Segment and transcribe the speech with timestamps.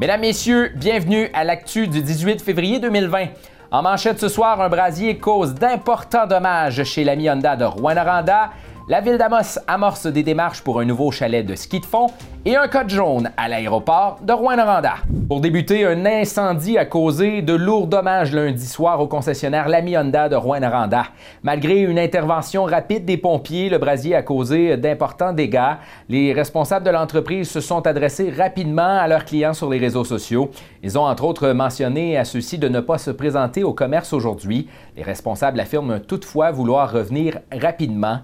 [0.00, 3.26] Mesdames, Messieurs, bienvenue à l'actu du 18 février 2020.
[3.70, 8.48] En manchette ce soir, un brasier cause d'importants dommages chez l'ami Honda de Rouen-Noranda.
[8.90, 12.08] La ville d'Amos amorce des démarches pour un nouveau chalet de ski de fond
[12.44, 14.94] et un code jaune à l'aéroport de Rouen-Noranda.
[15.28, 20.28] Pour débuter, un incendie a causé de lourds dommages lundi soir au concessionnaire Lamy Honda
[20.28, 21.04] de Rouen-Noranda.
[21.44, 25.76] Malgré une intervention rapide des pompiers, le brasier a causé d'importants dégâts.
[26.08, 30.50] Les responsables de l'entreprise se sont adressés rapidement à leurs clients sur les réseaux sociaux.
[30.82, 34.68] Ils ont entre autres mentionné à ceux-ci de ne pas se présenter au commerce aujourd'hui.
[34.96, 38.18] Les responsables affirment toutefois vouloir revenir rapidement.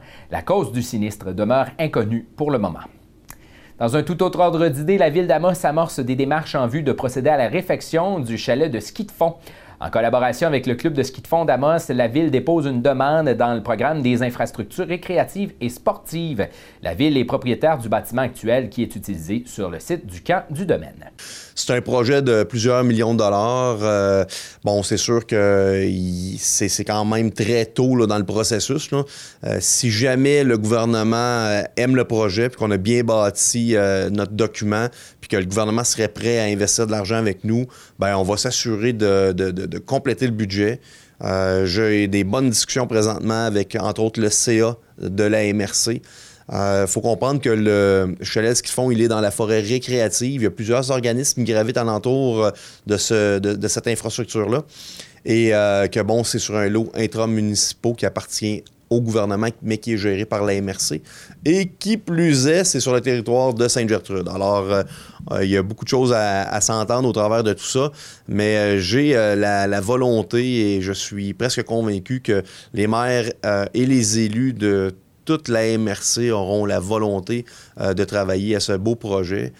[0.64, 2.80] Du sinistre demeure inconnue pour le moment.
[3.78, 6.92] Dans un tout autre ordre d'idée, la ville d'Amos amorce des démarches en vue de
[6.92, 9.34] procéder à la réfection du chalet de ski de fond
[9.80, 13.28] en collaboration avec le club de ski de fond d'Amos, la ville dépose une demande
[13.30, 16.48] dans le programme des infrastructures récréatives et sportives.
[16.82, 20.44] La ville est propriétaire du bâtiment actuel qui est utilisé sur le site du camp
[20.50, 21.10] du domaine.
[21.58, 23.78] C'est un projet de plusieurs millions de dollars.
[23.80, 24.24] Euh,
[24.62, 25.88] bon, c'est sûr que
[26.38, 28.90] c'est quand même très tôt dans le processus.
[28.92, 33.74] Euh, si jamais le gouvernement euh, aime le projet, puis qu'on a bien bâti
[34.10, 34.88] notre document,
[35.20, 37.66] puis que le gouvernement serait prêt à investir de l'argent avec nous,
[37.98, 39.32] ben on va s'assurer de,
[39.78, 40.80] compléter le budget.
[41.22, 46.02] Euh, j'ai des bonnes discussions présentement avec, entre autres, le CA de la MRC.
[46.48, 50.42] Il euh, faut comprendre que le chalet qu'ils font, il est dans la forêt récréative.
[50.42, 52.52] Il y a plusieurs organismes qui gravitent alentour
[52.86, 54.62] de, ce, de, cette infrastructure-là.
[55.24, 59.94] Et euh, que bon, c'est sur un lot intramunicipal qui appartient au gouvernement, mais qui
[59.94, 61.02] est géré par la MRC.
[61.44, 64.28] Et qui plus est, c'est sur le territoire de Sainte-Gertrude.
[64.28, 64.82] Alors, euh,
[65.32, 67.90] euh, il y a beaucoup de choses à, s'entendre au travers de tout ça,
[68.28, 72.42] mais euh, j'ai la, volonté et je suis presque convaincu que
[72.72, 73.30] les maires
[73.74, 74.94] et les élus de
[75.24, 77.44] toute la MRC auront la volonté
[77.78, 79.52] de travailler à ce beau projet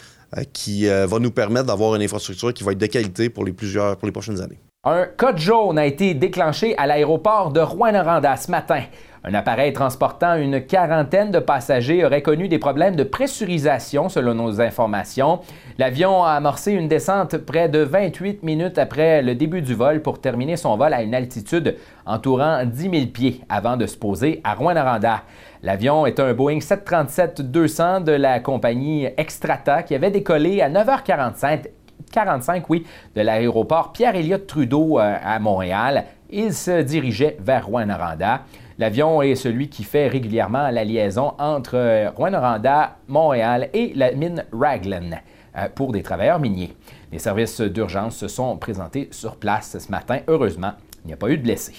[0.53, 3.97] qui va nous permettre d'avoir une infrastructure qui va être de qualité pour les, plusieurs,
[3.97, 4.59] pour les prochaines années.
[4.89, 8.85] Un code jaune a été déclenché à l'aéroport de Rouen-Noranda ce matin.
[9.29, 14.61] Un appareil transportant une quarantaine de passagers aurait connu des problèmes de pressurisation selon nos
[14.61, 15.41] informations.
[15.79, 20.21] L'avion a amorcé une descente près de 28 minutes après le début du vol pour
[20.21, 21.77] terminer son vol à une altitude
[22.07, 25.25] entourant 10 000 pieds avant de se poser à Rouen-Noranda.
[25.65, 31.65] L'avion est un Boeing 737-200 de la compagnie Extrata qui avait décollé à 9h45
[32.13, 32.87] 45, oui,
[33.17, 36.05] de l'aéroport Pierre-Éliott Trudeau euh, à Montréal.
[36.31, 38.43] Il se dirigeait vers Rouen-Noranda.
[38.79, 44.45] L'avion est celui qui fait régulièrement la liaison entre euh, Rouen-Noranda, Montréal et la mine
[44.53, 45.13] Raglan
[45.57, 46.77] euh, pour des travailleurs miniers.
[47.11, 50.19] Les services d'urgence se sont présentés sur place ce matin.
[50.29, 50.73] Heureusement,
[51.05, 51.73] il n'y a pas eu de blessés.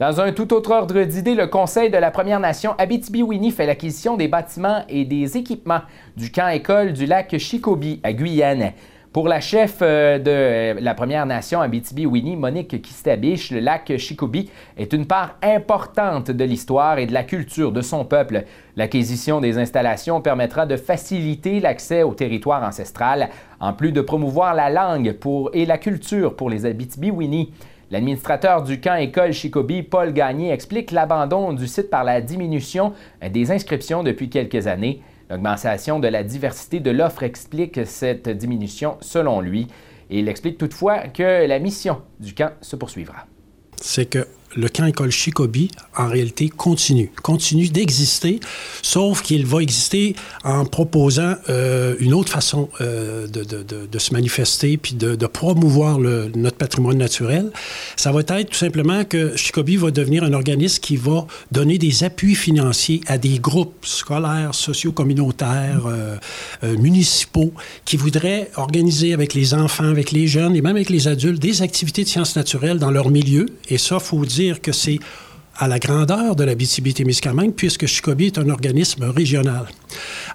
[0.00, 4.16] Dans un tout autre ordre d'idée, le Conseil de la Première Nation Abitibi-Winnie fait l'acquisition
[4.16, 5.82] des bâtiments et des équipements
[6.16, 8.72] du camp école du lac Chicobi à Guyane.
[9.10, 14.50] Pour la chef euh, de euh, la Première Nation Abitibi-Winnie, Monique Kistabiche, le lac Chicobi
[14.76, 18.44] est une part importante de l'histoire et de la culture de son peuple.
[18.76, 23.30] L'acquisition des installations permettra de faciliter l'accès au territoire ancestral,
[23.60, 27.54] en plus de promouvoir la langue pour, et la culture pour les Abitibi-Winnie.
[27.90, 32.92] L'administrateur du camp école Chicobi, Paul Gagné, explique l'abandon du site par la diminution
[33.26, 35.00] des inscriptions depuis quelques années.
[35.30, 39.66] L'augmentation de la diversité de l'offre explique cette diminution selon lui.
[40.10, 43.26] Et il explique toutefois que la mission du camp se poursuivra.
[43.76, 44.26] C'est que
[44.56, 48.40] le camp école Chicobi, en réalité, continue, continue d'exister,
[48.82, 50.14] sauf qu'il va exister
[50.44, 56.96] en proposant euh, une autre façon euh, de, se manifester puis de, promouvoir notre patrimoine
[56.96, 57.50] naturel.
[57.96, 62.04] Ça va être tout simplement que Chicobi va devenir un organisme qui va donner des
[62.04, 66.16] appuis financiers à des groupes scolaires, socio-communautaires, euh,
[66.78, 67.52] municipaux,
[67.84, 71.62] qui voudraient organiser avec les enfants, avec les jeunes et même avec les adultes des
[71.62, 73.46] activités de sciences naturelles dans leur milieu.
[73.68, 75.00] Et ça, faut dire dire que c'est
[75.58, 79.66] à la grandeur de la BTB-Témiscamingue, puisque Chicobi est un organisme régional.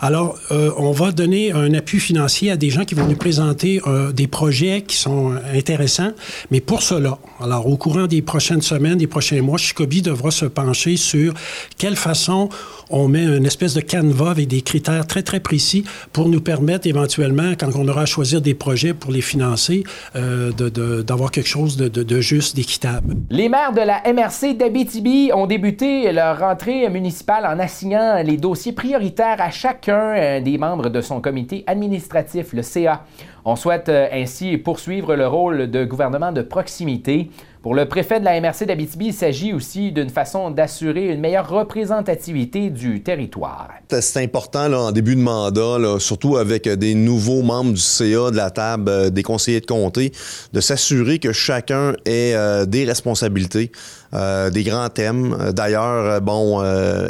[0.02, 3.82] Alors, euh, on va donner un appui financier à des gens qui vont nous présenter
[3.88, 6.12] euh, des projets qui sont intéressants,
[6.52, 10.46] mais pour cela, alors au courant des prochaines semaines, des prochains mois, Chicobi devra se
[10.46, 11.34] pencher sur
[11.78, 12.50] quelle façon
[12.90, 16.86] on met une espèce de canevas avec des critères très, très précis pour nous permettre
[16.88, 19.84] éventuellement, quand on aura à choisir des projets pour les financer,
[20.16, 23.16] euh, d'avoir quelque chose de, de juste, d'équitable.
[23.30, 28.74] Les maires de la MRC d'Abitibi ont débuté leur rentrée municipale en assignant les dossiers
[28.74, 33.04] prioritaires à chacun euh, des membres de son comité administratif, le CA.
[33.46, 37.30] On souhaite euh, ainsi poursuivre le rôle de gouvernement de proximité
[37.64, 41.48] pour le préfet de la MRC d'Abitibi, il s'agit aussi d'une façon d'assurer une meilleure
[41.48, 43.70] représentativité du territoire.
[43.88, 48.52] C'est important en début de mandat, surtout avec des nouveaux membres du CA de la
[48.52, 50.12] table euh, des conseillers de comté,
[50.52, 53.72] de s'assurer que chacun ait euh, des responsabilités.
[54.14, 55.36] Euh, des grands thèmes.
[55.54, 56.64] D'ailleurs, bon,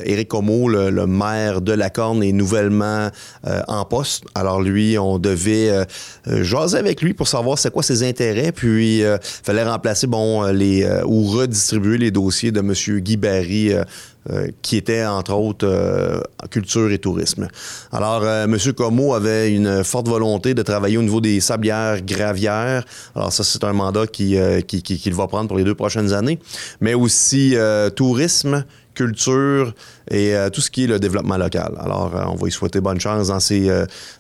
[0.06, 3.10] Éric Como, le, maire de la Corne, est nouvellement
[3.68, 4.24] en poste.
[4.36, 5.86] Alors lui, on devait
[6.26, 10.52] jaser avec lui pour savoir c'est quoi ses intérêts, puis il fallait remplacer, bon, euh,
[10.52, 12.74] les, euh, ou redistribuer les dossiers de M.
[13.00, 13.72] Guy Barry,
[14.30, 17.48] euh, qui était entre autres culture et tourisme.
[17.92, 18.58] Alors, M.
[18.76, 22.86] Como avait une forte volonté de travailler au niveau des sablières gravières.
[23.16, 26.40] Alors, ça, c'est un mandat qu'il qui, qui, va prendre pour les deux prochaines années.
[26.80, 27.56] Mais aussi
[27.96, 29.74] tourisme, culture
[30.10, 31.74] et tout ce qui est le développement local.
[31.80, 33.70] Alors, on va y souhaiter bonne chance dans ces,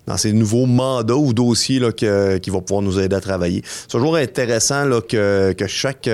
[0.08, 3.62] dans ces nouveaux mandats ou dossiers là, qui vont pouvoir nous aider à travailler.
[3.64, 6.10] C'est toujours intéressant que, que chaque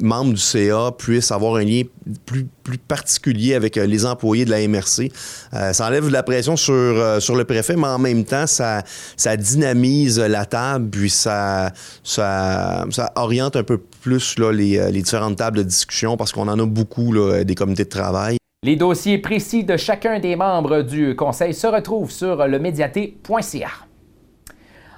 [0.00, 1.82] membre du CA puisse avoir un lien
[2.26, 5.10] plus, plus particulier avec euh, les employés de la MRC.
[5.54, 8.46] Euh, ça enlève de la pression sur, euh, sur le préfet, mais en même temps,
[8.46, 8.82] ça,
[9.16, 15.02] ça dynamise la table, puis ça, ça, ça oriente un peu plus là, les, les,
[15.02, 18.36] différentes tables de discussion parce qu'on en a beaucoup là, des comités de travail.
[18.64, 23.87] Les dossiers précis de chacun des membres du Conseil se retrouvent sur le médiaté.ca.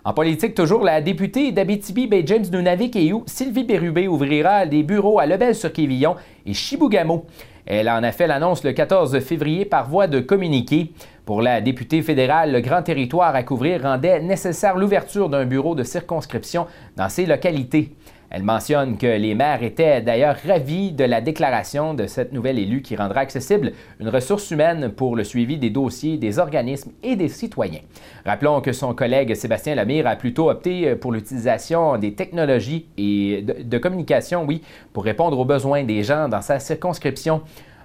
[0.02, 5.19] En politique, toujours, la députée d'Abitibi, Bay James Nunavik et Sylvie Bérubé, ouvrira des bureaux
[5.19, 6.17] à Lebel-sur-Quévillon
[6.47, 7.26] et Chibougamau.
[7.67, 10.93] Elle en a fait l'annonce le 14 février par voie de communiqué.
[11.25, 15.84] Pour la députée fédérale, le grand territoire à couvrir rendait nécessaire l'ouverture d'un bureau de
[15.84, 17.93] circonscription dans ces localités.
[18.31, 22.81] Elle mentionne que les maires étaient d'ailleurs ravis de la déclaration de cette nouvelle élue
[22.81, 27.28] qui rendra accessible une ressource humaine pour le suivi des dossiers des organismes et des
[27.28, 27.81] citoyens.
[28.25, 33.78] Rappelons que son collègue Sébastien Lemire a plutôt opté pour l'utilisation des technologies et de,
[33.78, 34.62] communication, oui,
[34.93, 37.43] pour répondre aux besoins des gens dans sa circonscription.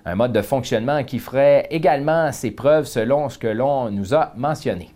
[0.07, 4.34] Un mode de fonctionnement qui ferait également ses preuves selon ce que l'on nous a
[4.38, 4.92] mentionné.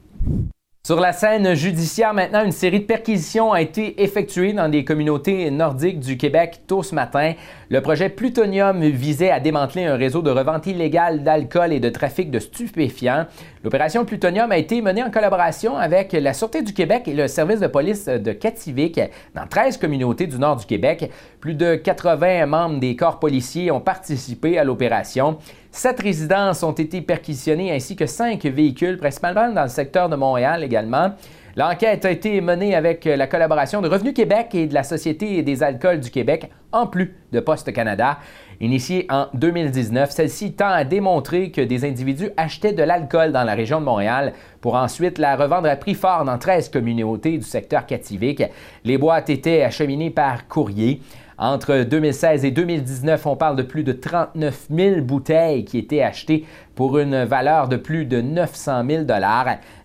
[0.86, 5.52] Sur la scène judiciaire, maintenant, une série de perquisitions a été effectuée dans des communautés
[5.52, 7.34] nordiques du Québec tôt ce matin.
[7.70, 12.32] Le projet Plutonium visait à démanteler un réseau de revente illégale d'alcool et de trafic
[12.32, 13.26] de stupéfiants.
[13.62, 17.60] L'opération Plutonium a été menée en collaboration avec la Sûreté du Québec et le service
[17.60, 19.02] de police de Kativik
[19.36, 21.12] dans 13 communautés du nord du Québec.
[21.42, 25.40] Plus de 80 membres des corps policiers ont participé à l'opération.
[25.72, 30.64] Sept résidences ont été perquisitionnées ainsi que cinq véhicules, principalement dans le secteur de Montréal
[30.64, 31.12] également.
[31.58, 35.64] L'enquête a été menée avec la collaboration de Revenu Québec et de la Société des
[35.64, 38.20] alcools du Québec, en plus de Poste Canada.
[38.62, 43.56] Initiée en 2019, celle-ci tend à démontrer que des individus achetaient de l'alcool dans la
[43.56, 47.86] région de Montréal pour ensuite la revendre à prix fort dans 13 communautés du secteur
[47.86, 48.44] cativique.
[48.84, 51.02] Les boîtes étaient acheminées par courrier.
[51.38, 56.44] Entre 2016 et 2019, on parle de plus de 39 000 bouteilles qui étaient achetées
[56.76, 59.06] pour une valeur de plus de 900 000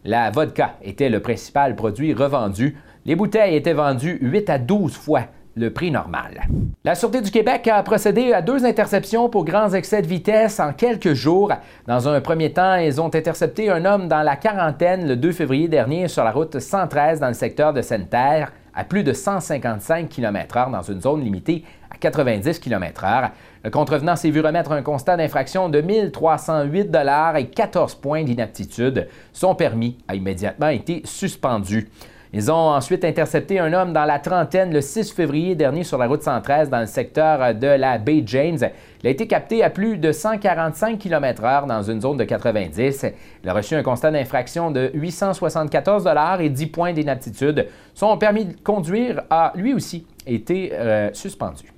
[0.05, 2.77] La vodka était le principal produit revendu.
[3.07, 6.43] Les bouteilles étaient vendues 8 à 12 fois le prix normal.
[6.85, 10.73] La Sûreté du Québec a procédé à deux interceptions pour grands excès de vitesse en
[10.73, 11.53] quelques jours.
[11.87, 15.69] Dans un premier temps, ils ont intercepté un homme dans la quarantaine le 2 février
[15.69, 20.71] dernier sur la route 113 dans le secteur de Sainte-Terre à plus de 155 km/h
[20.71, 23.31] dans une zone limitée à 90 km/h.
[23.63, 26.91] Le contrevenant s'est vu remettre un constat d'infraction de 1308
[27.37, 29.09] et 14 points d'inaptitude.
[29.33, 31.89] Son permis a immédiatement été suspendu.
[32.37, 36.09] Ils ont ensuite intercepté un homme dans la trentaine le 6 février dernier sur la
[36.09, 38.59] route 113 dans le secteur de la Bay James.
[39.01, 43.07] Il a été capté à plus de 145 km/h dans une zone de 90.
[43.45, 46.11] Il a reçu un constat d'infraction de 874
[46.41, 47.69] et 10 points d'inaptitude.
[47.95, 51.74] Son permis de conduire a lui aussi été euh, suspendu.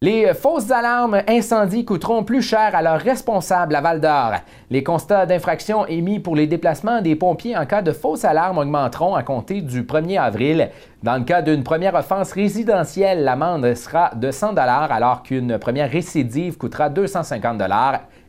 [0.00, 4.34] Les fausses alarmes incendie coûteront plus cher à leurs responsables à Val d'Or.
[4.70, 9.16] Les constats d'infraction émis pour les déplacements des pompiers en cas de fausses alarmes augmenteront
[9.16, 10.70] à compter du 1er avril.
[11.02, 16.58] Dans le cas d'une première offense résidentielle, l'amende sera de 100 alors qu'une première récidive
[16.58, 17.60] coûtera 250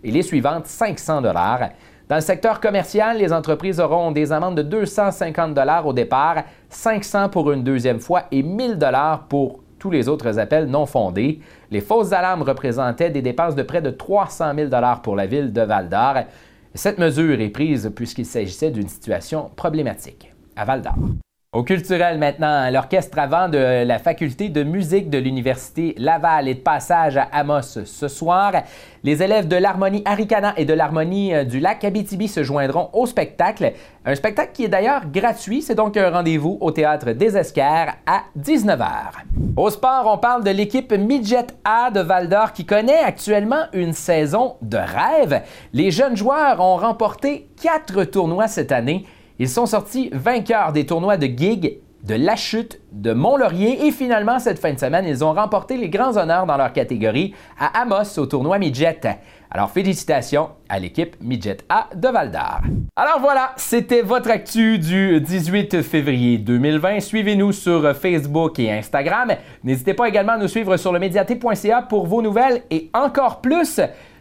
[0.03, 5.55] et les suivantes 500 Dans le secteur commercial, les entreprises auront des amendes de 250
[5.85, 8.79] au départ, 500 pour une deuxième fois et 1000
[9.29, 11.39] pour tous les autres appels non fondés.
[11.71, 14.69] Les fausses alarmes représentaient des dépenses de près de 300 000
[15.01, 16.25] pour la ville de Val d'Or.
[16.75, 20.95] Cette mesure est prise puisqu'il s'agissait d'une situation problématique à Val d'Or.
[21.51, 26.59] Au culturel maintenant, l'orchestre avant de la faculté de musique de l'Université Laval est de
[26.59, 28.53] passage à Amos ce soir.
[29.03, 33.07] Les élèves de l'harmonie Aricana et de l'harmonie euh, du lac Abitibi se joindront au
[33.07, 33.73] spectacle.
[34.05, 38.25] Un spectacle qui est d'ailleurs gratuit, c'est donc un rendez-vous au théâtre des Esquerres à
[38.39, 38.85] 19h.
[39.57, 43.93] Au sport, on parle de l'équipe Midget A de Val d'Or qui connaît actuellement une
[43.93, 45.41] saison de rêve.
[45.73, 49.07] Les jeunes joueurs ont remporté quatre tournois cette année.
[49.41, 54.37] Ils sont sortis vainqueurs des tournois de Gig, de La Chute, de Mont-Laurier et finalement,
[54.37, 58.17] cette fin de semaine, ils ont remporté les grands honneurs dans leur catégorie à Amos
[58.17, 58.99] au tournoi Midget.
[59.49, 62.63] Alors félicitations à l'équipe Midget A de Val d'Ar.
[62.97, 66.99] Alors voilà, c'était votre actu du 18 février 2020.
[66.99, 69.31] Suivez-nous sur Facebook et Instagram.
[69.63, 73.79] N'hésitez pas également à nous suivre sur le médiaté.ca pour vos nouvelles et encore plus.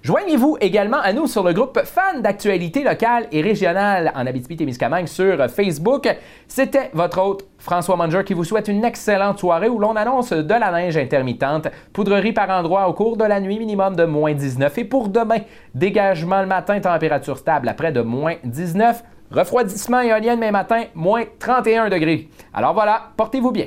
[0.09, 5.51] Joignez-vous également à nous sur le groupe Fans d'actualité locale et régionale en Abitibi-Témiscamingue sur
[5.51, 6.09] Facebook.
[6.47, 10.55] C'était votre hôte François Manger qui vous souhaite une excellente soirée où l'on annonce de
[10.55, 14.79] la neige intermittente, poudrerie par endroit au cours de la nuit minimum de moins 19
[14.79, 15.41] et pour demain,
[15.75, 21.91] dégagement le matin, température stable après de moins 19, refroidissement éolien demain matin, moins 31
[21.91, 22.31] degrés.
[22.55, 23.67] Alors voilà, portez-vous bien.